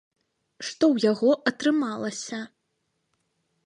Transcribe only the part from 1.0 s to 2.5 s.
яго атрымалася?